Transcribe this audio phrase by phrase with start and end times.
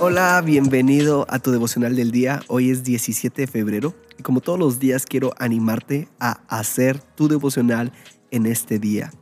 [0.00, 2.40] Hola, bienvenido a tu devocional del día.
[2.46, 7.26] Hoy es 17 de febrero y como todos los días quiero animarte a hacer tu
[7.26, 7.92] devocional
[8.30, 9.12] en este día.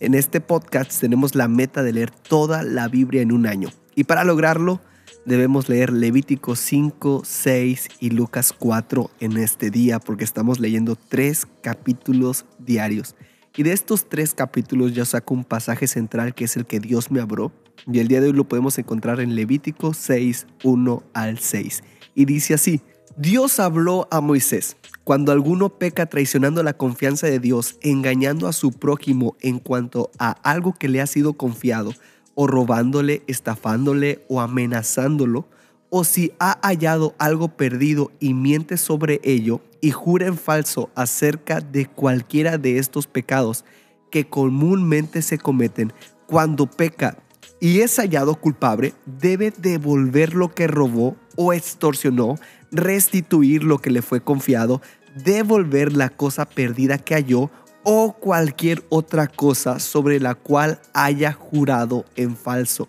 [0.00, 4.02] En este podcast tenemos la meta de leer toda la Biblia en un año y
[4.02, 4.80] para lograrlo
[5.26, 11.46] debemos leer Levítico 5, 6 y Lucas 4 en este día porque estamos leyendo tres
[11.62, 13.14] capítulos diarios.
[13.56, 17.12] Y de estos tres capítulos ya saco un pasaje central que es el que Dios
[17.12, 17.52] me abrió.
[17.86, 21.84] Y el día de hoy lo podemos encontrar en Levítico 6, 1 al 6.
[22.16, 22.80] Y dice así,
[23.16, 28.72] Dios habló a Moisés, cuando alguno peca traicionando la confianza de Dios, engañando a su
[28.72, 31.92] prójimo en cuanto a algo que le ha sido confiado,
[32.34, 35.46] o robándole, estafándole o amenazándolo,
[35.90, 41.60] o si ha hallado algo perdido y miente sobre ello y jura en falso acerca
[41.60, 43.66] de cualquiera de estos pecados
[44.10, 45.92] que comúnmente se cometen,
[46.26, 47.18] cuando peca
[47.60, 52.36] y es hallado culpable, debe devolver lo que robó o extorsionó,
[52.72, 54.80] restituir lo que le fue confiado,
[55.22, 57.50] devolver la cosa perdida que halló
[57.82, 62.88] o cualquier otra cosa sobre la cual haya jurado en falso.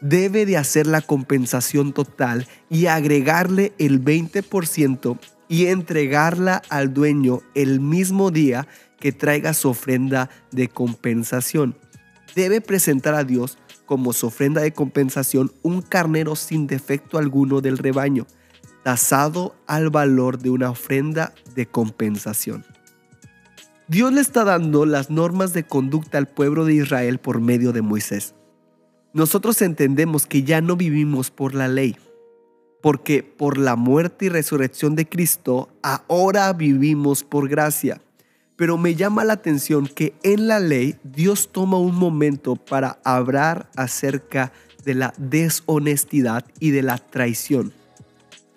[0.00, 5.18] Debe de hacer la compensación total y agregarle el 20%
[5.48, 8.66] y entregarla al dueño el mismo día
[8.98, 11.76] que traiga su ofrenda de compensación.
[12.34, 17.78] Debe presentar a Dios como su ofrenda de compensación un carnero sin defecto alguno del
[17.78, 18.26] rebaño,
[18.82, 22.64] tasado al valor de una ofrenda de compensación.
[23.88, 27.82] Dios le está dando las normas de conducta al pueblo de Israel por medio de
[27.82, 28.34] Moisés
[29.16, 31.96] nosotros entendemos que ya no vivimos por la ley,
[32.86, 38.00] porque por la muerte y resurrección de Cristo ahora vivimos por gracia.
[38.54, 43.68] Pero me llama la atención que en la ley Dios toma un momento para hablar
[43.74, 44.52] acerca
[44.84, 47.72] de la deshonestidad y de la traición.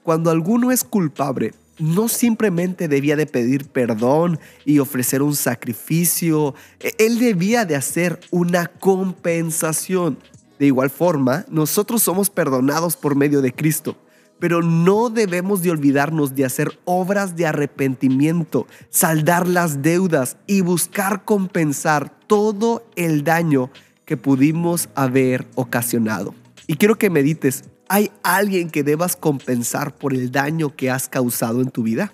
[0.04, 6.54] Cuando alguno es culpable, no simplemente debía de pedir perdón y ofrecer un sacrificio,
[7.00, 10.20] él debía de hacer una compensación.
[10.60, 13.98] De igual forma, nosotros somos perdonados por medio de Cristo,
[14.40, 21.26] pero no debemos de olvidarnos de hacer obras de arrepentimiento, saldar las deudas y buscar
[21.26, 23.70] compensar todo el daño
[24.06, 26.34] que pudimos haber ocasionado.
[26.68, 31.62] Y quiero que medites, ¿hay alguien que debas compensar por el daño que has causado
[31.62, 32.14] en tu vida?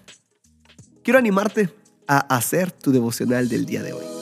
[1.04, 1.70] Quiero animarte
[2.08, 4.15] a hacer tu devocional del día de hoy.